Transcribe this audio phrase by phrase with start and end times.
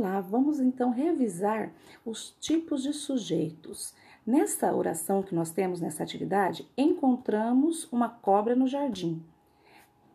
[0.00, 1.70] Olá, vamos então revisar
[2.06, 3.94] os tipos de sujeitos.
[4.26, 9.22] Nesta oração que nós temos nessa atividade, encontramos uma cobra no jardim.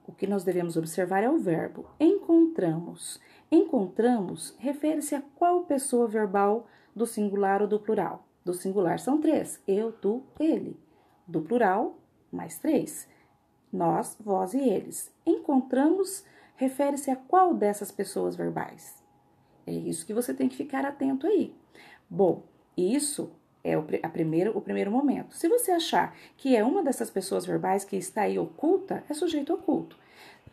[0.07, 3.21] O que nós devemos observar é o verbo encontramos.
[3.51, 6.65] Encontramos refere-se a qual pessoa verbal
[6.95, 8.25] do singular ou do plural.
[8.43, 10.79] Do singular são três: eu, tu, ele.
[11.27, 11.95] Do plural,
[12.31, 13.07] mais três:
[13.71, 15.13] nós, vós e eles.
[15.23, 16.25] Encontramos
[16.55, 19.04] refere-se a qual dessas pessoas verbais?
[19.65, 21.53] É isso que você tem que ficar atento aí.
[22.09, 22.43] Bom,
[22.77, 23.31] isso
[23.63, 25.35] é o, a primeiro, o primeiro momento.
[25.35, 29.53] Se você achar que é uma dessas pessoas verbais que está aí oculta, é sujeito
[29.53, 29.97] oculto.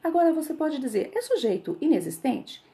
[0.02, 2.64] Agora você pode dizer, é sujeito inexistente?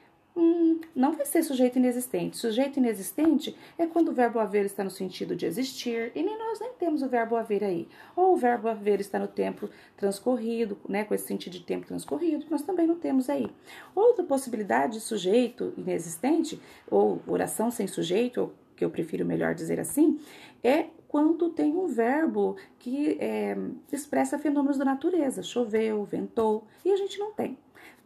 [0.95, 2.37] Não vai ser sujeito inexistente.
[2.37, 6.59] Sujeito inexistente é quando o verbo haver está no sentido de existir, e nem nós
[6.59, 7.87] nem temos o verbo haver aí.
[8.15, 12.45] Ou o verbo haver está no tempo transcorrido, né, com esse sentido de tempo transcorrido,
[12.49, 13.47] nós também não temos aí.
[13.95, 19.79] Outra possibilidade de sujeito inexistente, ou oração sem sujeito, ou que eu prefiro melhor dizer
[19.79, 20.19] assim,
[20.63, 23.57] é quando tem um verbo que é,
[23.91, 27.57] expressa fenômenos da natureza, choveu, ventou, e a gente não tem.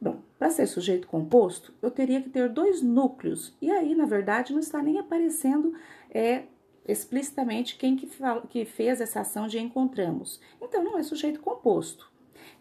[0.01, 4.53] Bom, para ser sujeito composto, eu teria que ter dois núcleos, e aí, na verdade,
[4.53, 5.73] não está nem aparecendo
[6.09, 6.43] é,
[6.87, 8.09] explicitamente quem que,
[8.49, 10.39] que fez essa ação de encontramos.
[10.61, 12.09] Então, não é sujeito composto.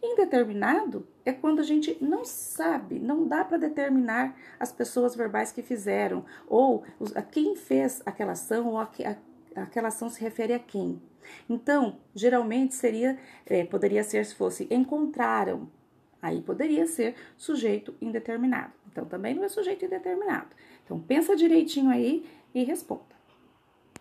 [0.03, 5.63] Indeterminado é quando a gente não sabe, não dá para determinar as pessoas verbais que
[5.63, 6.83] fizeram, ou
[7.15, 9.17] a quem fez aquela ação, ou a, a,
[9.55, 11.01] aquela ação se refere a quem.
[11.49, 15.69] Então, geralmente seria, é, poderia ser se fosse encontraram,
[16.23, 18.73] Aí poderia ser sujeito indeterminado.
[18.91, 20.55] Então também não é sujeito indeterminado.
[20.85, 23.12] Então pensa direitinho aí e responda.